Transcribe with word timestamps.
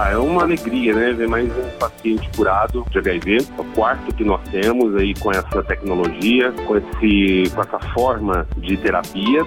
Ah, 0.00 0.10
é 0.10 0.16
uma 0.16 0.42
alegria, 0.42 0.94
né? 0.94 1.12
Ver 1.12 1.26
mais 1.26 1.44
um 1.44 1.70
paciente 1.76 2.30
curado 2.36 2.86
de 2.88 2.98
HIV. 3.00 3.38
É 3.38 3.60
o 3.60 3.64
quarto 3.74 4.14
que 4.14 4.22
nós 4.22 4.40
temos 4.48 4.94
aí 4.94 5.12
com 5.14 5.32
essa 5.32 5.60
tecnologia, 5.64 6.52
com, 6.52 6.76
esse, 6.76 7.52
com 7.52 7.60
essa 7.60 7.80
forma 7.92 8.46
de 8.58 8.76
terapia. 8.76 9.42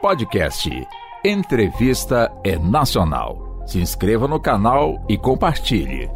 Podcast 0.00 0.70
Entrevista 1.22 2.32
é 2.42 2.58
Nacional. 2.58 3.62
Se 3.66 3.78
inscreva 3.78 4.26
no 4.26 4.40
canal 4.40 5.04
e 5.06 5.18
compartilhe. 5.18 6.08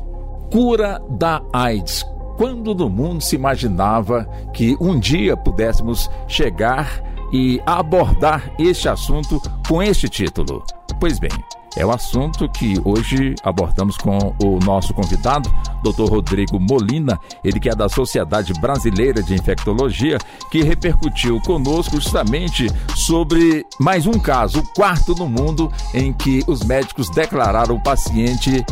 Cura 0.50 0.98
da 1.10 1.42
AIDS. 1.52 2.06
Quando 2.38 2.74
no 2.74 2.88
mundo 2.88 3.20
se 3.20 3.36
imaginava 3.36 4.24
que 4.54 4.78
um 4.80 4.98
dia 4.98 5.36
pudéssemos 5.36 6.10
chegar 6.26 7.06
e 7.32 7.60
abordar 7.66 8.50
este 8.58 8.88
assunto 8.88 9.40
com 9.66 9.82
este 9.82 10.08
título? 10.08 10.64
Pois 11.00 11.18
bem, 11.18 11.30
é 11.76 11.86
o 11.86 11.92
assunto 11.92 12.48
que 12.48 12.74
hoje 12.84 13.34
abordamos 13.44 13.96
com 13.96 14.34
o 14.42 14.58
nosso 14.64 14.92
convidado, 14.92 15.48
Dr. 15.82 16.10
Rodrigo 16.10 16.58
Molina, 16.58 17.20
ele 17.44 17.60
que 17.60 17.68
é 17.68 17.74
da 17.74 17.88
Sociedade 17.88 18.52
Brasileira 18.54 19.22
de 19.22 19.34
Infectologia, 19.34 20.18
que 20.50 20.62
repercutiu 20.62 21.40
conosco 21.42 22.00
justamente 22.00 22.66
sobre 22.96 23.64
mais 23.78 24.06
um 24.06 24.18
caso, 24.18 24.58
o 24.58 24.74
quarto 24.74 25.14
no 25.14 25.28
mundo, 25.28 25.70
em 25.94 26.12
que 26.12 26.42
os 26.48 26.64
médicos 26.64 27.10
declararam 27.10 27.76
o 27.76 27.82
paciente 27.82 28.64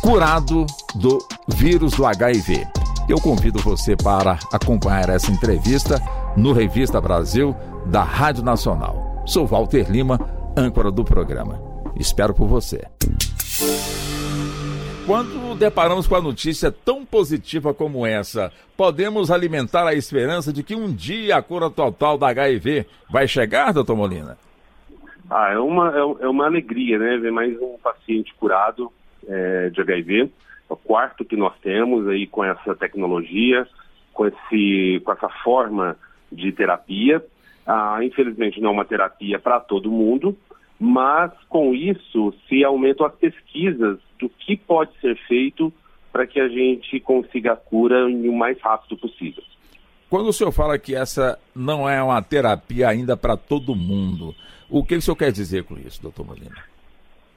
curado 0.00 0.64
do 0.94 1.18
vírus 1.48 1.94
do 1.94 2.06
HIV. 2.06 2.66
Eu 3.08 3.20
convido 3.20 3.58
você 3.58 3.96
para 3.96 4.38
acompanhar 4.52 5.08
essa 5.08 5.30
entrevista 5.30 6.00
no 6.36 6.52
Revista 6.52 7.00
Brasil 7.00 7.54
da 7.86 8.02
Rádio 8.02 8.44
Nacional. 8.44 9.22
Sou 9.26 9.46
Walter 9.46 9.90
Lima, 9.90 10.18
âncora 10.56 10.90
do 10.90 11.04
programa. 11.04 11.60
Espero 11.96 12.34
por 12.34 12.46
você. 12.46 12.82
Quando 15.06 15.54
deparamos 15.54 16.06
com 16.06 16.16
a 16.16 16.20
notícia 16.20 16.72
tão 16.72 17.04
positiva 17.04 17.74
como 17.74 18.06
essa, 18.06 18.50
podemos 18.76 19.30
alimentar 19.30 19.86
a 19.86 19.94
esperança 19.94 20.52
de 20.52 20.62
que 20.62 20.74
um 20.74 20.92
dia 20.92 21.36
a 21.36 21.42
cura 21.42 21.70
total 21.70 22.18
da 22.18 22.28
HIV 22.28 22.86
vai 23.10 23.28
chegar, 23.28 23.72
doutor 23.72 23.96
Molina? 23.96 24.36
Ah, 25.30 25.52
é 25.52 25.58
uma, 25.58 25.90
é, 25.90 26.24
é 26.24 26.28
uma 26.28 26.46
alegria, 26.46 26.98
né? 26.98 27.16
Ver 27.18 27.30
mais 27.30 27.54
um 27.60 27.76
paciente 27.82 28.34
curado 28.34 28.90
é, 29.28 29.70
de 29.70 29.80
HIV. 29.80 30.22
É 30.22 30.72
o 30.72 30.76
quarto 30.76 31.24
que 31.24 31.36
nós 31.36 31.52
temos 31.62 32.08
aí 32.08 32.26
com 32.26 32.42
essa 32.42 32.74
tecnologia, 32.74 33.66
com, 34.12 34.26
esse, 34.26 35.00
com 35.04 35.12
essa 35.12 35.28
forma 35.42 35.96
de 36.34 36.52
terapia. 36.52 37.24
Ah, 37.66 37.98
infelizmente 38.02 38.60
não 38.60 38.70
é 38.70 38.72
uma 38.72 38.84
terapia 38.84 39.38
para 39.38 39.60
todo 39.60 39.90
mundo, 39.90 40.36
mas 40.78 41.32
com 41.48 41.74
isso 41.74 42.34
se 42.48 42.62
aumentam 42.64 43.06
as 43.06 43.14
pesquisas 43.14 43.98
do 44.18 44.28
que 44.28 44.56
pode 44.56 44.90
ser 45.00 45.16
feito 45.26 45.72
para 46.12 46.26
que 46.26 46.38
a 46.38 46.48
gente 46.48 47.00
consiga 47.00 47.52
a 47.52 47.56
cura 47.56 48.06
o 48.06 48.32
mais 48.32 48.60
rápido 48.60 48.96
possível. 48.96 49.42
Quando 50.08 50.28
o 50.28 50.32
senhor 50.32 50.52
fala 50.52 50.78
que 50.78 50.94
essa 50.94 51.38
não 51.54 51.88
é 51.88 52.02
uma 52.02 52.22
terapia 52.22 52.88
ainda 52.88 53.16
para 53.16 53.36
todo 53.36 53.74
mundo, 53.74 54.34
o 54.70 54.84
que 54.84 54.94
o 54.94 55.02
senhor 55.02 55.16
quer 55.16 55.32
dizer 55.32 55.64
com 55.64 55.76
isso, 55.76 56.00
doutor 56.00 56.24
Molina? 56.24 56.54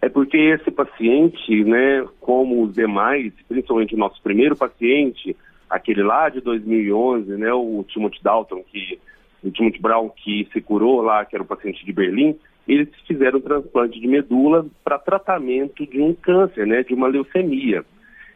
É 0.02 0.08
porque 0.09 0.38
esse 0.38 0.70
paciente, 0.70 1.64
né, 1.64 2.06
como 2.22 2.64
os 2.64 2.73
demais, 2.75 3.34
principalmente 3.48 3.95
o 3.95 3.98
nosso 3.98 4.22
primeiro 4.22 4.56
paciente, 4.56 5.36
aquele 5.70 6.04
lá 6.04 6.30
de 6.30 6.42
2011, 6.42 7.32
né, 7.32 7.52
o 7.54 7.84
Timothy 7.88 8.22
Dalton, 8.23 8.64
que 8.64 9.00
o 9.44 9.52
Timothy 9.52 9.82
Brown, 9.82 10.09
que 10.09 10.48
se 10.52 10.62
curou 10.62 11.02
lá, 11.02 11.26
que 11.26 11.36
era 11.36 11.44
o 11.44 11.48
paciente 11.48 11.86
de 11.86 11.94
Berlim, 11.94 12.38
eles 12.68 12.90
fizeram 13.08 13.40
um 13.40 13.42
transplante 13.42 14.00
de 14.00 14.08
medula 14.08 14.66
para 14.84 15.00
tratamento 15.00 15.86
de 15.86 16.02
um 16.02 16.14
câncer, 16.14 16.68
né, 16.68 16.84
de 16.84 16.94
uma 16.94 17.08
leucemia. 17.08 17.86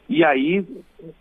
E 0.08 0.24
aí, 0.24 0.66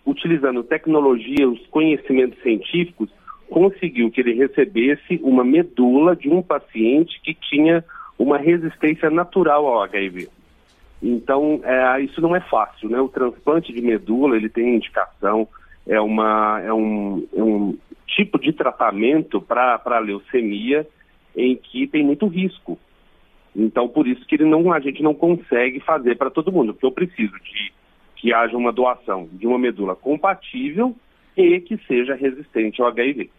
utilizando 0.04 0.62
tecnologia, 0.62 1.48
os 1.48 1.64
conhecimentos 1.68 2.40
científicos, 2.42 3.10
conseguiu 3.48 4.10
que 4.10 4.20
ele 4.20 4.34
recebesse 4.34 5.20
uma 5.22 5.44
medula 5.44 6.14
de 6.14 6.28
um 6.28 6.40
paciente 6.40 7.20
que 7.22 7.34
tinha 7.34 7.84
uma 8.18 8.38
resistência 8.38 9.10
natural 9.10 9.66
ao 9.66 9.82
HIV. 9.82 10.28
Então, 11.02 11.60
é, 11.64 12.00
isso 12.02 12.20
não 12.20 12.36
é 12.36 12.40
fácil, 12.40 12.88
né? 12.88 13.00
O 13.00 13.08
transplante 13.08 13.72
de 13.72 13.80
medula, 13.80 14.36
ele 14.36 14.48
tem 14.48 14.76
indicação, 14.76 15.48
é, 15.86 16.00
uma, 16.00 16.60
é, 16.60 16.72
um, 16.72 17.26
é 17.34 17.42
um 17.42 17.78
tipo 18.06 18.38
de 18.38 18.52
tratamento 18.52 19.40
para 19.40 19.80
a 19.84 19.98
leucemia 19.98 20.86
em 21.36 21.56
que 21.56 21.86
tem 21.86 22.04
muito 22.04 22.26
risco. 22.26 22.78
Então, 23.54 23.88
por 23.88 24.06
isso 24.06 24.24
que 24.26 24.36
ele 24.36 24.44
não, 24.44 24.72
a 24.72 24.80
gente 24.80 25.02
não 25.02 25.14
consegue 25.14 25.80
fazer 25.80 26.16
para 26.16 26.30
todo 26.30 26.52
mundo, 26.52 26.72
porque 26.72 26.86
eu 26.86 26.92
preciso 26.92 27.32
de 27.40 27.72
que 28.16 28.32
haja 28.34 28.56
uma 28.56 28.72
doação 28.72 29.28
de 29.32 29.46
uma 29.46 29.58
medula 29.58 29.96
compatível 29.96 30.94
e 31.36 31.60
que 31.60 31.78
seja 31.86 32.14
resistente 32.14 32.80
ao 32.80 32.88
HIV. 32.88 33.30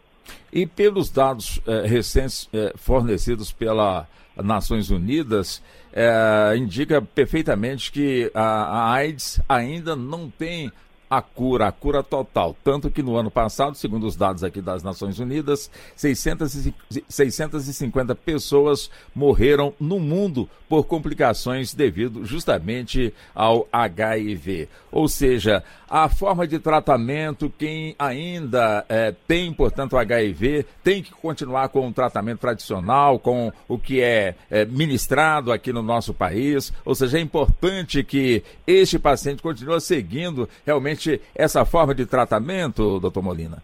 E 0.52 0.66
pelos 0.66 1.10
dados 1.10 1.60
eh, 1.66 1.86
recentes 1.86 2.48
eh, 2.52 2.72
fornecidos 2.76 3.52
pela 3.52 4.08
Nações 4.36 4.90
Unidas, 4.90 5.62
eh, 5.92 6.54
indica 6.56 7.00
perfeitamente 7.00 7.92
que 7.92 8.30
a, 8.34 8.42
a 8.42 8.92
AIDS 8.92 9.40
ainda 9.48 9.94
não 9.94 10.28
tem 10.30 10.70
a 11.12 11.20
cura, 11.20 11.68
a 11.68 11.72
cura 11.72 12.02
total. 12.02 12.56
Tanto 12.64 12.90
que 12.90 13.02
no 13.02 13.16
ano 13.16 13.30
passado, 13.30 13.74
segundo 13.74 14.06
os 14.06 14.16
dados 14.16 14.42
aqui 14.42 14.62
das 14.62 14.82
Nações 14.82 15.18
Unidas, 15.18 15.70
650 15.94 18.14
pessoas 18.14 18.90
morreram 19.14 19.74
no 19.78 20.00
mundo 20.00 20.48
por 20.70 20.84
complicações 20.84 21.74
devido 21.74 22.24
justamente 22.24 23.12
ao 23.34 23.68
HIV. 23.70 24.70
Ou 24.90 25.06
seja, 25.06 25.62
a 25.86 26.08
forma 26.08 26.48
de 26.48 26.58
tratamento, 26.58 27.52
quem 27.58 27.94
ainda 27.98 28.82
é, 28.88 29.14
tem, 29.28 29.52
portanto, 29.52 29.98
HIV, 29.98 30.64
tem 30.82 31.02
que 31.02 31.12
continuar 31.12 31.68
com 31.68 31.86
o 31.86 31.92
tratamento 31.92 32.38
tradicional, 32.38 33.18
com 33.18 33.52
o 33.68 33.76
que 33.76 34.00
é, 34.00 34.34
é 34.50 34.64
ministrado 34.64 35.52
aqui 35.52 35.74
no 35.74 35.82
nosso 35.82 36.14
país. 36.14 36.72
Ou 36.86 36.94
seja, 36.94 37.18
é 37.18 37.20
importante 37.20 38.02
que 38.02 38.42
este 38.66 38.98
paciente 38.98 39.42
continue 39.42 39.78
seguindo 39.78 40.48
realmente 40.64 41.01
essa 41.34 41.64
forma 41.64 41.94
de 41.94 42.06
tratamento, 42.06 43.00
doutor 43.00 43.22
Molina? 43.22 43.58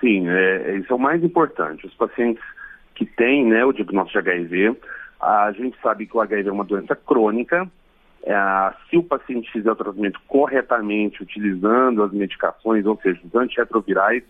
Sim, 0.00 0.28
é, 0.28 0.76
isso 0.76 0.92
é 0.92 0.96
o 0.96 0.98
mais 0.98 1.22
importante. 1.22 1.86
Os 1.86 1.94
pacientes 1.94 2.42
que 2.94 3.04
têm 3.04 3.46
né, 3.46 3.64
o 3.64 3.72
diagnóstico 3.72 4.22
de 4.22 4.30
HIV, 4.30 4.76
a 5.20 5.52
gente 5.52 5.76
sabe 5.82 6.06
que 6.06 6.16
o 6.16 6.20
HIV 6.20 6.48
é 6.48 6.52
uma 6.52 6.64
doença 6.64 6.94
crônica. 6.94 7.68
É, 8.24 8.34
se 8.88 8.96
o 8.96 9.02
paciente 9.02 9.50
fizer 9.50 9.70
o 9.70 9.76
tratamento 9.76 10.20
corretamente, 10.26 11.22
utilizando 11.22 12.02
as 12.02 12.12
medicações, 12.12 12.84
ou 12.86 12.98
seja, 13.00 13.20
os 13.24 13.34
antirretrovirais, 13.34 14.22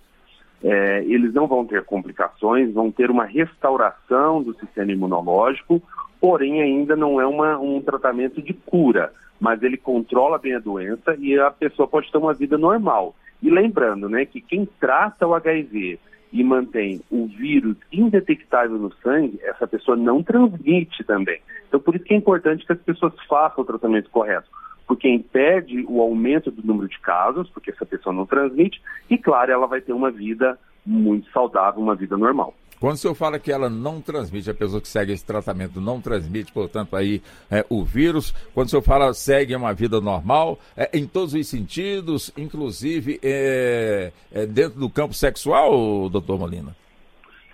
é, 0.63 1.05
eles 1.05 1.33
não 1.33 1.47
vão 1.47 1.65
ter 1.65 1.85
complicações, 1.85 2.73
vão 2.73 2.91
ter 2.91 3.11
uma 3.11 3.25
restauração 3.25 4.43
do 4.43 4.55
sistema 4.59 4.93
imunológico, 4.93 5.83
porém 6.21 6.63
ainda 6.63 6.97
não 6.97 7.21
é 7.21 7.27
uma, 7.27 7.59
um 7.59 7.81
tratamento 7.81 8.43
de 8.43 8.53
cura 8.53 9.13
mas 9.41 9.63
ele 9.63 9.77
controla 9.77 10.39
bem 10.39 10.55
a 10.55 10.59
doença 10.59 11.17
e 11.19 11.39
a 11.39 11.51
pessoa 11.51 11.87
pode 11.87 12.11
ter 12.11 12.19
uma 12.19 12.35
vida 12.35 12.59
normal. 12.59 13.15
E 13.41 13.51
lembrando, 13.51 14.09
né, 14.09 14.25
que 14.25 14.41
quem 14.41 14.69
trata 14.81 15.27
o 15.27 15.35
HIV 15.35 15.99
e 16.33 16.45
mantém 16.45 17.01
o 17.11 17.27
vírus 17.27 17.77
indetectável 17.93 18.77
no 18.77 18.93
sangue, 18.95 19.39
essa 19.43 19.67
pessoa 19.67 19.97
não 19.97 20.23
transmite 20.23 21.05
também. 21.05 21.41
Então, 21.69 21.81
por 21.81 21.95
isso 21.95 22.05
que 22.05 22.15
é 22.15 22.17
importante 22.17 22.67
que 22.67 22.73
as 22.73 22.81
pessoas 22.81 23.15
façam 23.29 23.63
o 23.63 23.67
tratamento 23.67 24.11
correto, 24.11 24.49
porque 24.87 25.09
impede 25.09 25.87
o 25.89 26.01
aumento 26.01 26.51
do 26.51 26.67
número 26.67 26.89
de 26.89 26.99
casos, 26.99 27.49
porque 27.51 27.71
essa 27.71 27.87
pessoa 27.87 28.15
não 28.15 28.27
transmite, 28.27 28.83
e 29.09 29.17
claro, 29.17 29.53
ela 29.53 29.67
vai 29.67 29.81
ter 29.81 29.93
uma 29.93 30.11
vida 30.11 30.59
muito 30.85 31.31
saudável, 31.31 31.81
uma 31.81 31.95
vida 31.95 32.17
normal. 32.17 32.55
Quando 32.81 32.95
o 32.95 32.99
senhor 32.99 33.15
fala 33.15 33.39
que 33.39 33.51
ela 33.51 33.69
não 33.69 34.01
transmite, 34.01 34.51
a 34.51 34.55
pessoa 34.55 34.81
que 34.81 34.89
segue 34.89 35.13
esse 35.13 35.25
tratamento 35.25 35.81
não 35.81 36.01
transmite, 36.01 36.53
portanto, 36.53 36.95
aí 36.95 37.21
é, 37.51 37.65
o 37.69 37.85
vírus. 37.85 38.33
Quando 38.55 38.69
o 38.69 38.71
senhor 38.71 38.83
fala 38.83 39.13
segue 39.15 39.55
uma 39.55 39.73
vida 39.73 40.01
normal, 40.01 40.59
é, 40.77 40.91
em 40.97 41.07
todos 41.07 41.35
os 41.35 41.47
sentidos, 41.49 42.33
inclusive 42.37 43.19
é, 43.23 44.13
é 44.33 44.47
dentro 44.47 44.79
do 44.79 44.89
campo 44.89 45.15
sexual, 45.15 46.09
doutor 46.09 46.39
Molina? 46.39 46.77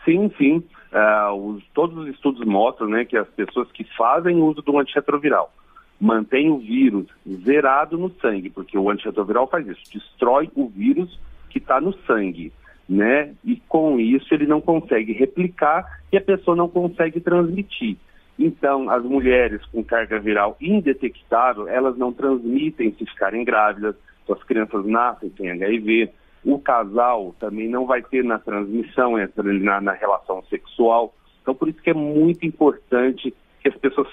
Sim, 0.04 0.30
sim. 0.36 0.62
Uh, 0.92 1.34
os, 1.34 1.64
todos 1.72 1.96
os 1.96 2.08
estudos 2.08 2.46
mostram 2.46 2.88
né, 2.88 3.04
que 3.04 3.16
as 3.16 3.26
pessoas 3.28 3.70
que 3.72 3.82
fazem 3.96 4.36
uso 4.36 4.62
do 4.62 4.78
antirretroviral 4.78 5.52
mantêm 6.00 6.50
o 6.50 6.58
vírus 6.58 7.06
zerado 7.44 7.96
no 7.96 8.10
sangue, 8.20 8.50
porque 8.50 8.76
o 8.76 8.90
antirretroviral 8.90 9.48
faz 9.48 9.66
isso, 9.66 9.80
destrói 9.92 10.50
o 10.54 10.68
vírus 10.68 11.18
que 11.48 11.58
está 11.58 11.80
no 11.80 11.92
sangue 12.06 12.52
né? 12.88 13.34
E 13.44 13.56
com 13.68 13.98
isso 13.98 14.32
ele 14.32 14.46
não 14.46 14.60
consegue 14.60 15.12
replicar 15.12 16.00
e 16.12 16.16
a 16.16 16.20
pessoa 16.20 16.56
não 16.56 16.68
consegue 16.68 17.20
transmitir. 17.20 17.96
Então, 18.38 18.90
as 18.90 19.02
mulheres 19.04 19.64
com 19.66 19.82
carga 19.82 20.18
viral 20.18 20.56
indetectável, 20.60 21.68
elas 21.68 21.96
não 21.96 22.12
transmitem 22.12 22.92
se 22.92 23.06
ficarem 23.06 23.44
grávidas, 23.44 23.94
então 24.22 24.34
as 24.34 24.42
crianças 24.42 24.84
nascem 24.84 25.32
sem 25.36 25.50
HIV. 25.50 26.10
O 26.44 26.58
casal 26.58 27.34
também 27.38 27.68
não 27.68 27.86
vai 27.86 28.02
ter 28.02 28.24
na 28.24 28.38
transmissão, 28.38 29.18
entra 29.18 29.42
na, 29.42 29.80
na 29.80 29.92
relação 29.92 30.42
sexual. 30.50 31.14
Então, 31.40 31.54
por 31.54 31.68
isso 31.68 31.80
que 31.80 31.90
é 31.90 31.94
muito 31.94 32.44
importante 32.44 33.32
que 33.62 33.68
as 33.68 33.76
pessoas 33.76 34.08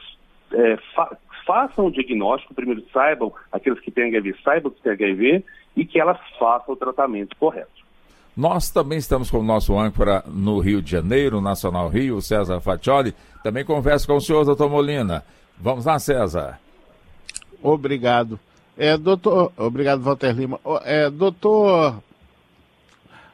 é, 0.53 0.77
fa 0.95 1.17
façam 1.45 1.87
o 1.87 1.91
diagnóstico, 1.91 2.53
primeiro 2.53 2.85
saibam, 2.93 3.33
aqueles 3.51 3.79
que 3.79 3.89
têm 3.89 4.05
HIV, 4.05 4.35
saibam 4.43 4.71
que 4.71 4.81
têm 4.81 4.91
HIV 4.91 5.43
e 5.75 5.85
que 5.85 5.99
elas 5.99 6.19
façam 6.37 6.75
o 6.75 6.77
tratamento 6.77 7.35
correto. 7.35 7.80
Nós 8.35 8.69
também 8.69 8.97
estamos 8.97 9.29
com 9.29 9.39
o 9.39 9.43
nosso 9.43 9.77
âncora 9.77 10.23
no 10.27 10.59
Rio 10.59 10.81
de 10.81 10.91
Janeiro, 10.91 11.41
Nacional 11.41 11.89
Rio, 11.89 12.21
César 12.21 12.59
Fatioli. 12.61 13.13
Também 13.43 13.65
converso 13.65 14.07
com 14.07 14.15
o 14.15 14.21
senhor, 14.21 14.45
doutor 14.45 14.69
Molina. 14.69 15.23
Vamos 15.59 15.85
lá, 15.85 15.99
César. 15.99 16.59
Obrigado. 17.61 18.39
É, 18.77 18.97
doutor, 18.97 19.51
obrigado, 19.57 20.01
Walter 20.01 20.33
Lima. 20.33 20.59
É, 20.83 21.09
doutor, 21.09 22.01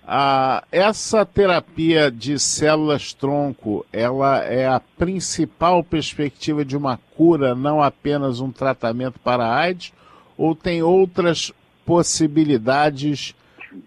a, 0.06 0.64
essa 0.72 1.26
terapia 1.26 2.10
de 2.10 2.40
células-tronco, 2.40 3.86
ela 3.94 4.44
é 4.44 4.68
a 4.68 4.80
principal 4.80 5.84
perspectiva 5.84 6.66
de 6.66 6.76
uma 6.76 7.00
cura, 7.16 7.54
não 7.54 7.84
apenas 7.84 8.40
um 8.40 8.52
tratamento 8.52 9.20
para 9.20 9.46
a 9.46 9.56
AIDS? 9.56 9.94
Ou 10.38 10.56
tem 10.56 10.82
outras 10.82 11.52
possibilidades 11.86 13.36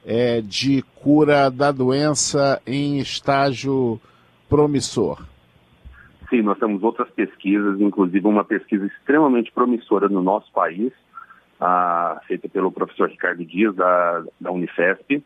é, 0.05 0.41
de 0.41 0.83
cura 0.97 1.51
da 1.51 1.73
doença 1.73 2.61
em 2.67 2.99
estágio 2.99 4.01
promissor? 4.49 5.23
Sim, 6.29 6.43
nós 6.43 6.59
temos 6.59 6.83
outras 6.83 7.11
pesquisas, 7.11 7.81
inclusive 7.81 8.27
uma 8.27 8.45
pesquisa 8.45 8.87
extremamente 8.87 9.51
promissora 9.51 10.09
no 10.09 10.23
nosso 10.23 10.51
país, 10.53 10.93
feita 12.27 12.49
pelo 12.49 12.73
professor 12.73 13.09
Ricardo 13.09 13.45
Dias, 13.45 13.75
da, 13.75 14.25
da 14.41 14.51
Unifesp, 14.51 15.23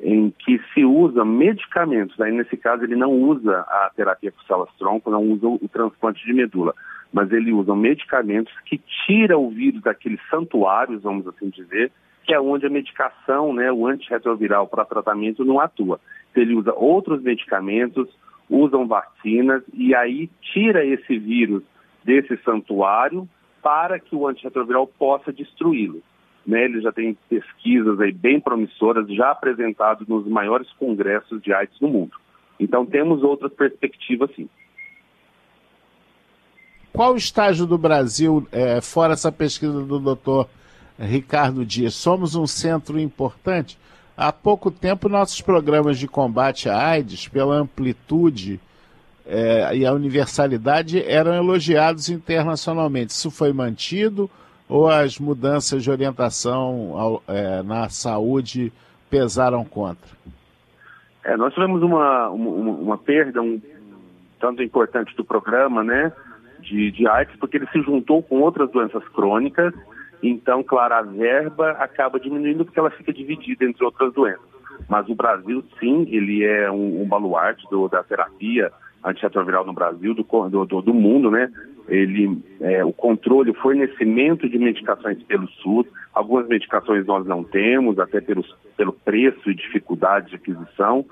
em 0.00 0.30
que 0.30 0.60
se 0.72 0.84
usa 0.84 1.24
medicamentos, 1.24 2.18
aí 2.20 2.32
nesse 2.32 2.56
caso 2.56 2.84
ele 2.84 2.96
não 2.96 3.12
usa 3.12 3.60
a 3.60 3.90
terapia 3.94 4.30
com 4.30 4.40
células-tronco, 4.42 5.10
não 5.10 5.22
usa 5.22 5.46
o 5.46 5.68
transplante 5.68 6.24
de 6.24 6.32
medula, 6.32 6.72
mas 7.12 7.32
ele 7.32 7.52
usa 7.52 7.74
medicamentos 7.74 8.52
que 8.64 8.80
tiram 9.06 9.44
o 9.44 9.50
vírus 9.50 9.82
daqueles 9.82 10.20
santuários, 10.30 11.02
vamos 11.02 11.26
assim 11.26 11.48
dizer, 11.48 11.90
que 12.28 12.34
é 12.34 12.38
onde 12.38 12.66
a 12.66 12.70
medicação, 12.70 13.54
né, 13.54 13.72
o 13.72 13.86
antirretroviral 13.86 14.68
para 14.68 14.84
tratamento 14.84 15.46
não 15.46 15.58
atua. 15.58 15.98
Então, 16.30 16.42
ele 16.42 16.54
usa 16.54 16.74
outros 16.74 17.22
medicamentos, 17.22 18.06
usam 18.50 18.86
vacinas 18.86 19.62
e 19.72 19.94
aí 19.94 20.28
tira 20.52 20.84
esse 20.84 21.18
vírus 21.18 21.62
desse 22.04 22.36
santuário 22.44 23.26
para 23.62 23.98
que 23.98 24.14
o 24.14 24.28
antirretroviral 24.28 24.86
possa 24.86 25.32
destruí-lo. 25.32 26.02
Né, 26.46 26.66
ele 26.66 26.82
já 26.82 26.92
tem 26.92 27.16
pesquisas 27.30 27.98
aí 27.98 28.12
bem 28.12 28.38
promissoras, 28.38 29.08
já 29.08 29.30
apresentadas 29.30 30.06
nos 30.06 30.26
maiores 30.26 30.70
congressos 30.72 31.40
de 31.40 31.50
AIDS 31.54 31.78
do 31.78 31.88
mundo. 31.88 32.12
Então 32.60 32.84
temos 32.84 33.22
outras 33.22 33.54
perspectivas 33.54 34.30
sim. 34.36 34.50
Qual 36.92 37.14
o 37.14 37.16
estágio 37.16 37.64
do 37.64 37.78
Brasil, 37.78 38.46
é, 38.52 38.82
fora 38.82 39.14
essa 39.14 39.32
pesquisa 39.32 39.82
do 39.82 39.98
doutor 39.98 40.46
Ricardo 40.98 41.64
Dias, 41.64 41.94
somos 41.94 42.34
um 42.34 42.46
centro 42.46 42.98
importante. 42.98 43.78
Há 44.16 44.32
pouco 44.32 44.70
tempo, 44.70 45.08
nossos 45.08 45.40
programas 45.40 45.98
de 45.98 46.08
combate 46.08 46.68
à 46.68 46.76
AIDS, 46.76 47.28
pela 47.28 47.54
amplitude 47.54 48.60
é, 49.24 49.76
e 49.76 49.86
a 49.86 49.92
universalidade, 49.92 51.02
eram 51.04 51.34
elogiados 51.34 52.08
internacionalmente. 52.08 53.12
Isso 53.12 53.30
foi 53.30 53.52
mantido 53.52 54.28
ou 54.68 54.88
as 54.88 55.18
mudanças 55.18 55.82
de 55.82 55.90
orientação 55.90 56.92
ao, 56.96 57.22
é, 57.28 57.62
na 57.62 57.88
saúde 57.88 58.72
pesaram 59.08 59.64
contra? 59.64 60.10
É, 61.24 61.36
nós 61.36 61.54
tivemos 61.54 61.82
uma, 61.82 62.28
uma, 62.28 62.50
uma 62.50 62.98
perda 62.98 63.40
um 63.40 63.60
tanto 64.38 64.62
importante 64.62 65.16
do 65.16 65.24
programa, 65.24 65.82
né, 65.82 66.12
de, 66.60 66.90
de 66.92 67.08
AIDS, 67.08 67.34
porque 67.40 67.56
ele 67.56 67.66
se 67.68 67.80
juntou 67.82 68.22
com 68.22 68.40
outras 68.40 68.70
doenças 68.70 69.02
crônicas 69.08 69.74
então, 70.22 70.62
claro, 70.62 70.94
a 70.94 71.02
verba 71.02 71.70
acaba 71.72 72.18
diminuindo 72.18 72.64
porque 72.64 72.78
ela 72.78 72.90
fica 72.90 73.12
dividida 73.12 73.64
entre 73.64 73.84
outras 73.84 74.12
doenças. 74.12 74.58
Mas 74.88 75.08
o 75.08 75.14
Brasil, 75.14 75.64
sim, 75.78 76.06
ele 76.10 76.44
é 76.44 76.70
um, 76.70 77.02
um 77.02 77.08
baluarte 77.08 77.66
do, 77.70 77.88
da 77.88 78.02
terapia 78.02 78.72
antirretroviral 79.04 79.64
no 79.64 79.72
Brasil, 79.72 80.14
do, 80.14 80.24
do, 80.66 80.82
do 80.82 80.94
mundo, 80.94 81.30
né? 81.30 81.50
Ele, 81.88 82.38
é, 82.60 82.84
o 82.84 82.92
controle, 82.92 83.50
o 83.50 83.54
fornecimento 83.54 84.48
de 84.48 84.58
medicações 84.58 85.22
pelo 85.22 85.48
SUS, 85.48 85.86
algumas 86.12 86.46
medicações 86.46 87.06
nós 87.06 87.26
não 87.26 87.42
temos, 87.42 87.98
até 87.98 88.20
pelos, 88.20 88.54
pelo 88.76 88.92
preço 88.92 89.50
e 89.50 89.54
dificuldade 89.54 90.30
de 90.30 90.36
aquisição. 90.36 91.06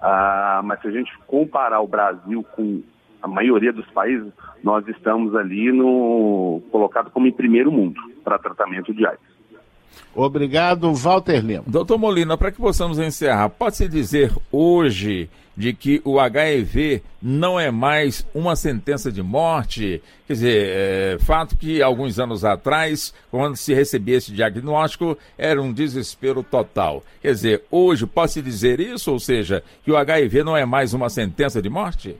Ah, 0.00 0.60
mas 0.64 0.80
se 0.80 0.88
a 0.88 0.90
gente 0.90 1.10
comparar 1.26 1.80
o 1.80 1.88
Brasil 1.88 2.44
com 2.52 2.80
a 3.20 3.26
maioria 3.26 3.72
dos 3.72 3.86
países, 3.90 4.32
nós 4.62 4.86
estamos 4.86 5.34
ali 5.34 5.72
no 5.72 6.62
colocado 6.70 7.10
como 7.10 7.26
em 7.26 7.32
primeiro 7.32 7.72
mundo 7.72 8.00
para 8.30 8.38
tratamento 8.38 8.94
de 8.94 9.04
AIDS. 9.04 9.20
Obrigado, 10.14 10.92
Walter 10.94 11.44
Lima. 11.44 11.64
Doutor 11.66 11.98
Molina, 11.98 12.38
para 12.38 12.52
que 12.52 12.58
possamos 12.58 12.98
encerrar, 13.00 13.48
pode-se 13.48 13.88
dizer 13.88 14.32
hoje 14.52 15.28
de 15.56 15.72
que 15.72 16.00
o 16.04 16.20
HIV 16.20 17.02
não 17.20 17.58
é 17.58 17.72
mais 17.72 18.26
uma 18.32 18.54
sentença 18.54 19.10
de 19.10 19.20
morte? 19.20 20.00
Quer 20.28 20.32
dizer, 20.32 20.68
é, 20.68 21.18
fato 21.18 21.56
que 21.56 21.82
alguns 21.82 22.20
anos 22.20 22.44
atrás, 22.44 23.12
quando 23.32 23.56
se 23.56 23.74
recebia 23.74 24.16
esse 24.16 24.32
diagnóstico, 24.32 25.18
era 25.36 25.60
um 25.60 25.72
desespero 25.72 26.44
total. 26.44 27.02
Quer 27.20 27.32
dizer, 27.32 27.64
hoje 27.68 28.06
pode-se 28.06 28.40
dizer 28.40 28.78
isso, 28.78 29.12
ou 29.12 29.18
seja, 29.18 29.62
que 29.84 29.90
o 29.90 29.96
HIV 29.96 30.44
não 30.44 30.56
é 30.56 30.64
mais 30.64 30.94
uma 30.94 31.10
sentença 31.10 31.60
de 31.60 31.68
morte? 31.68 32.16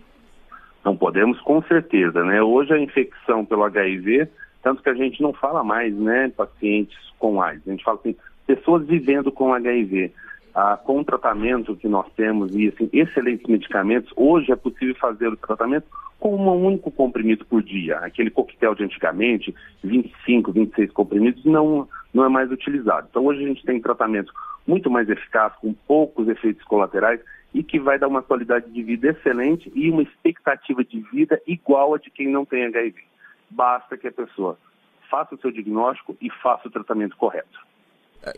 Não 0.84 0.96
podemos, 0.96 1.40
com 1.40 1.62
certeza, 1.62 2.24
né? 2.24 2.42
Hoje 2.42 2.72
a 2.72 2.78
infecção 2.78 3.44
pelo 3.44 3.64
HIV, 3.64 4.28
tanto 4.62 4.82
que 4.82 4.88
a 4.90 4.94
gente 4.94 5.22
não 5.22 5.32
fala 5.32 5.64
mais, 5.64 5.94
né, 5.94 6.28
pacientes 6.36 6.96
com 7.18 7.40
AIDS, 7.40 7.66
a 7.66 7.70
gente 7.70 7.84
fala 7.84 7.98
assim, 7.98 8.16
pessoas 8.46 8.86
vivendo 8.86 9.30
com 9.30 9.54
HIV. 9.54 10.12
Ah, 10.52 10.76
com 10.76 10.98
o 10.98 11.04
tratamento 11.04 11.76
que 11.76 11.86
nós 11.86 12.06
temos 12.16 12.52
e 12.56 12.68
assim, 12.68 12.90
excelentes 12.92 13.46
medicamentos, 13.46 14.12
hoje 14.16 14.50
é 14.50 14.56
possível 14.56 14.96
fazer 14.96 15.28
o 15.28 15.36
tratamento 15.36 15.86
com 16.18 16.36
um 16.36 16.66
único 16.66 16.90
comprimido 16.90 17.44
por 17.46 17.62
dia. 17.62 17.98
Aquele 17.98 18.30
coquetel 18.30 18.74
de 18.74 18.82
antigamente, 18.82 19.54
25, 19.84 20.50
26 20.50 20.90
comprimidos, 20.90 21.44
não, 21.44 21.88
não 22.12 22.24
é 22.24 22.28
mais 22.28 22.50
utilizado. 22.50 23.06
Então 23.08 23.24
hoje 23.24 23.44
a 23.44 23.46
gente 23.46 23.64
tem 23.64 23.80
tratamento 23.80 24.32
muito 24.66 24.90
mais 24.90 25.08
eficaz, 25.08 25.52
com 25.60 25.72
poucos 25.72 26.28
efeitos 26.28 26.64
colaterais 26.64 27.20
e 27.54 27.62
que 27.62 27.78
vai 27.78 27.98
dar 27.98 28.08
uma 28.08 28.22
qualidade 28.22 28.70
de 28.70 28.82
vida 28.82 29.08
excelente 29.08 29.70
e 29.74 29.88
uma 29.88 30.02
expectativa 30.02 30.84
de 30.84 31.00
vida 31.12 31.40
igual 31.46 31.94
a 31.94 31.98
de 31.98 32.10
quem 32.10 32.28
não 32.28 32.44
tem 32.44 32.66
HIV. 32.66 32.96
Basta 33.50 33.96
que 33.96 34.08
a 34.08 34.12
pessoa 34.12 34.56
faça 35.10 35.34
o 35.34 35.40
seu 35.40 35.50
diagnóstico 35.50 36.16
e 36.20 36.30
faça 36.30 36.68
o 36.68 36.70
tratamento 36.70 37.16
correto. 37.16 37.58
É, 38.22 38.32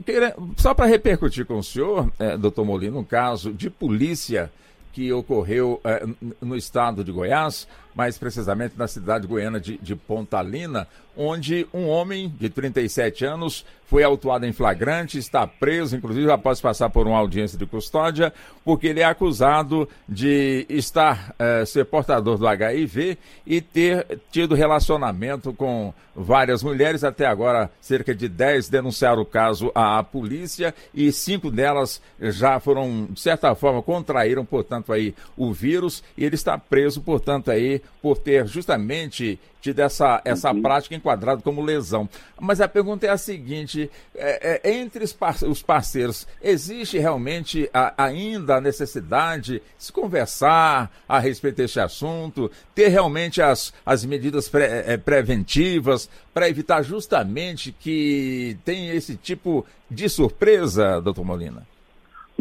só 0.56 0.72
para 0.74 0.86
repercutir 0.86 1.44
com 1.44 1.58
o 1.58 1.62
senhor, 1.62 2.10
é, 2.18 2.36
doutor 2.36 2.64
Molina, 2.64 2.96
um 2.98 3.04
caso 3.04 3.52
de 3.52 3.68
polícia 3.68 4.50
que 4.92 5.12
ocorreu 5.12 5.80
é, 5.84 6.06
no 6.40 6.54
estado 6.54 7.02
de 7.02 7.10
Goiás, 7.10 7.66
mais 7.94 8.18
precisamente 8.18 8.74
na 8.76 8.86
cidade 8.86 9.26
goiana 9.26 9.60
de, 9.60 9.78
de 9.78 9.94
Pontalina, 9.94 10.86
onde 11.16 11.66
um 11.72 11.86
homem 11.88 12.32
de 12.38 12.48
37 12.48 13.24
anos 13.24 13.64
foi 13.92 14.02
autuado 14.02 14.46
em 14.46 14.52
flagrante, 14.52 15.18
está 15.18 15.46
preso, 15.46 15.94
inclusive 15.94 16.30
após 16.32 16.62
passar 16.62 16.88
por 16.88 17.06
uma 17.06 17.18
audiência 17.18 17.58
de 17.58 17.66
custódia, 17.66 18.32
porque 18.64 18.86
ele 18.86 19.00
é 19.00 19.04
acusado 19.04 19.86
de 20.08 20.64
estar 20.70 21.34
é, 21.38 21.66
ser 21.66 21.84
portador 21.84 22.38
do 22.38 22.48
HIV 22.48 23.18
e 23.46 23.60
ter 23.60 24.18
tido 24.30 24.54
relacionamento 24.54 25.52
com 25.52 25.92
várias 26.16 26.62
mulheres. 26.62 27.04
Até 27.04 27.26
agora, 27.26 27.70
cerca 27.82 28.14
de 28.14 28.30
10 28.30 28.70
denunciaram 28.70 29.20
o 29.20 29.26
caso 29.26 29.70
à 29.74 30.02
polícia 30.02 30.74
e 30.94 31.12
cinco 31.12 31.50
delas 31.50 32.00
já 32.18 32.58
foram, 32.58 33.08
de 33.10 33.20
certa 33.20 33.54
forma, 33.54 33.82
contraíram, 33.82 34.42
portanto, 34.42 34.90
aí 34.90 35.14
o 35.36 35.52
vírus 35.52 36.02
e 36.16 36.24
ele 36.24 36.34
está 36.34 36.56
preso, 36.56 37.02
portanto, 37.02 37.50
aí 37.50 37.81
por 38.00 38.18
ter 38.18 38.46
justamente 38.46 39.38
tido 39.60 39.78
essa, 39.78 40.20
essa 40.24 40.50
uhum. 40.50 40.60
prática 40.60 40.94
enquadrada 40.94 41.40
como 41.40 41.62
lesão. 41.62 42.08
Mas 42.38 42.60
a 42.60 42.68
pergunta 42.68 43.06
é 43.06 43.10
a 43.10 43.16
seguinte: 43.16 43.90
é, 44.14 44.60
é, 44.64 44.74
entre 44.74 45.04
os 45.04 45.62
parceiros, 45.62 46.26
existe 46.42 46.98
realmente 46.98 47.70
a, 47.72 47.94
ainda 48.04 48.56
a 48.56 48.60
necessidade 48.60 49.54
de 49.54 49.62
se 49.78 49.92
conversar 49.92 50.90
a 51.08 51.18
respeito 51.18 51.56
deste 51.56 51.80
assunto, 51.80 52.50
ter 52.74 52.88
realmente 52.88 53.40
as, 53.40 53.72
as 53.86 54.04
medidas 54.04 54.48
pre, 54.48 54.64
é, 54.64 54.96
preventivas 54.96 56.10
para 56.34 56.48
evitar 56.48 56.82
justamente 56.82 57.72
que 57.72 58.58
tenha 58.64 58.92
esse 58.94 59.16
tipo 59.16 59.64
de 59.90 60.08
surpresa, 60.08 61.00
doutor 61.00 61.24
Molina? 61.24 61.71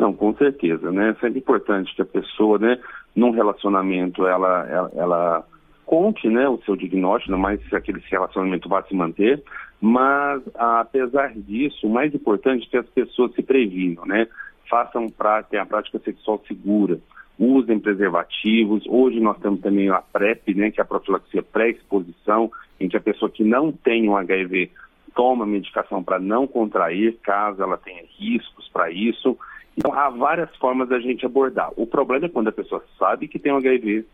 Não, 0.02 0.14
com 0.14 0.34
certeza, 0.34 0.92
né? 0.92 1.10
É 1.10 1.14
sempre 1.22 1.38
importante 1.38 1.96
que 1.96 2.02
a 2.02 2.06
pessoa, 2.06 2.58
né, 2.58 2.80
num 3.16 3.30
relacionamento, 3.30 4.26
ela, 4.26 4.68
ela, 4.68 4.92
ela 4.96 5.46
conte 5.86 6.28
né, 6.28 6.50
o 6.50 6.58
seu 6.66 6.76
diagnóstico, 6.76 7.38
mais 7.38 7.62
se 7.70 7.76
aquele 7.76 8.02
relacionamento 8.10 8.68
vai 8.68 8.82
se 8.88 8.96
manter, 8.96 9.44
mas 9.80 10.42
apesar 10.56 11.34
disso, 11.36 11.86
o 11.86 11.90
mais 11.92 12.16
importante 12.16 12.66
é 12.66 12.70
que 12.72 12.78
as 12.78 12.88
pessoas 12.88 13.32
se 13.36 13.44
previnam, 13.44 14.04
né? 14.08 14.28
Façam 14.68 15.08
prática, 15.08 15.62
a 15.62 15.68
prática 15.68 16.00
sexual 16.00 16.42
segura, 16.48 16.98
usem 17.38 17.80
preservativos. 17.80 18.84
Hoje 18.88 19.20
nós 19.20 19.38
temos 19.38 19.62
também 19.62 19.88
a 19.90 20.02
PrEP, 20.02 20.56
né, 20.56 20.72
que 20.72 20.82
é 20.82 20.84
a 20.84 20.88
profilaxia 20.88 21.44
pré-exposição, 21.44 22.52
em 22.80 22.90
que 22.90 22.98
a 22.98 23.02
pessoa 23.02 23.30
que 23.30 23.44
não 23.44 23.72
tem 23.72 24.10
um 24.10 24.18
HIV 24.18 24.72
toma 25.14 25.46
medicação 25.46 26.02
para 26.02 26.18
não 26.18 26.48
contrair, 26.48 27.20
caso 27.22 27.62
ela 27.62 27.78
tenha 27.78 28.02
riscos 28.18 28.68
para 28.70 28.90
isso. 28.90 29.38
Então, 29.78 29.94
há 29.94 30.10
várias 30.10 30.54
formas 30.58 30.90
da 30.90 31.00
gente 31.00 31.26
abordar. 31.26 31.72
O 31.76 31.88
problema 31.88 32.26
é 32.26 32.30
quando 32.30 32.50
a 32.50 32.54
pessoa 32.54 32.84
sabe 32.98 33.28
que 33.28 33.40
tem 33.40 33.52
HIV, 33.52 34.06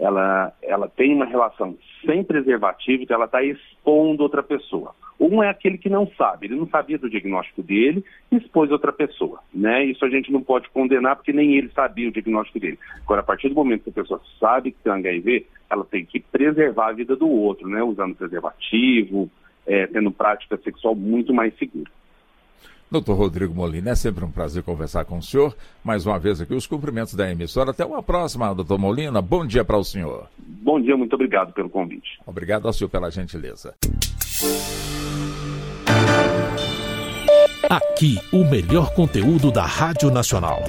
ela, 0.00 0.52
ela 0.62 0.88
tem 0.88 1.14
uma 1.14 1.26
relação 1.26 1.76
sem 2.04 2.24
preservativo, 2.24 3.02
então 3.02 3.16
ela 3.16 3.26
está 3.26 3.42
expondo 3.42 4.22
outra 4.22 4.42
pessoa. 4.42 4.94
Um 5.20 5.42
é 5.42 5.50
aquele 5.50 5.76
que 5.76 5.90
não 5.90 6.10
sabe, 6.16 6.46
ele 6.46 6.56
não 6.56 6.66
sabia 6.66 6.96
do 6.96 7.10
diagnóstico 7.10 7.62
dele 7.62 8.02
e 8.32 8.36
expôs 8.36 8.70
outra 8.70 8.90
pessoa. 8.90 9.40
Né? 9.52 9.84
Isso 9.84 10.02
a 10.02 10.08
gente 10.08 10.32
não 10.32 10.42
pode 10.42 10.70
condenar 10.70 11.16
porque 11.16 11.32
nem 11.32 11.54
ele 11.54 11.68
sabia 11.74 12.08
o 12.08 12.12
diagnóstico 12.12 12.58
dele. 12.58 12.78
Agora, 13.04 13.20
a 13.20 13.24
partir 13.24 13.50
do 13.50 13.54
momento 13.54 13.84
que 13.84 13.90
a 13.90 14.02
pessoa 14.02 14.20
sabe 14.40 14.72
que 14.72 14.82
tem 14.82 14.90
HIV, 14.90 15.46
ela 15.68 15.84
tem 15.84 16.06
que 16.06 16.20
preservar 16.20 16.88
a 16.88 16.92
vida 16.92 17.14
do 17.14 17.28
outro, 17.28 17.68
né? 17.68 17.82
usando 17.82 18.16
preservativo, 18.16 19.30
é, 19.66 19.86
tendo 19.86 20.10
prática 20.10 20.56
sexual 20.56 20.94
muito 20.94 21.34
mais 21.34 21.54
segura. 21.58 21.90
Doutor 22.90 23.16
Rodrigo 23.16 23.54
Molina, 23.54 23.90
é 23.90 23.94
sempre 23.94 24.24
um 24.24 24.30
prazer 24.30 24.64
conversar 24.64 25.04
com 25.04 25.18
o 25.18 25.22
senhor. 25.22 25.54
Mais 25.84 26.04
uma 26.04 26.18
vez 26.18 26.40
aqui, 26.40 26.52
os 26.52 26.66
cumprimentos 26.66 27.14
da 27.14 27.30
emissora. 27.30 27.70
Até 27.70 27.84
uma 27.84 28.02
próxima, 28.02 28.52
doutor 28.52 28.78
Molina. 28.78 29.22
Bom 29.22 29.46
dia 29.46 29.64
para 29.64 29.78
o 29.78 29.84
senhor. 29.84 30.28
Bom 30.38 30.80
dia, 30.80 30.96
muito 30.96 31.14
obrigado 31.14 31.52
pelo 31.52 31.70
convite. 31.70 32.18
Obrigado 32.26 32.66
ao 32.66 32.72
senhor 32.72 32.88
pela 32.88 33.10
gentileza. 33.10 33.74
Aqui, 37.68 38.18
o 38.32 38.44
melhor 38.44 38.92
conteúdo 38.94 39.52
da 39.52 39.64
Rádio 39.64 40.10
Nacional. 40.10 40.60